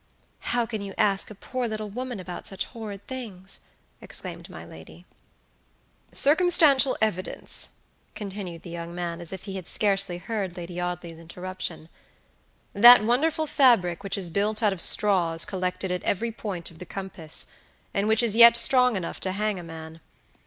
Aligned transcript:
"How 0.49 0.65
can 0.65 0.81
you 0.81 0.95
ask 0.97 1.29
a 1.29 1.35
poor 1.35 1.67
little 1.67 1.87
woman 1.91 2.19
about 2.19 2.47
such 2.47 2.65
horrid 2.65 3.05
things?" 3.05 3.61
exclaimed 4.01 4.49
my 4.49 4.65
lady. 4.65 5.05
"Circumstantial 6.11 6.97
evidence," 7.03 7.75
continued 8.15 8.63
the 8.63 8.71
young 8.71 8.95
man, 8.95 9.21
as 9.21 9.31
if 9.31 9.43
he 9.43 9.61
scarcely 9.63 10.17
heard 10.17 10.57
Lady 10.57 10.81
Audley's 10.81 11.19
interruption"that 11.19 13.03
wonderful 13.03 13.45
fabric 13.45 14.03
which 14.03 14.17
is 14.17 14.31
built 14.31 14.63
out 14.63 14.73
of 14.73 14.81
straws 14.81 15.45
collected 15.45 15.91
at 15.91 16.01
every 16.01 16.31
point 16.31 16.71
of 16.71 16.79
the 16.79 16.85
compass, 16.87 17.45
and 17.93 18.07
which 18.07 18.23
is 18.23 18.35
yet 18.35 18.57
strong 18.57 18.95
enough 18.95 19.19
to 19.19 19.31
hang 19.33 19.59
a 19.59 19.61
man. 19.63 19.99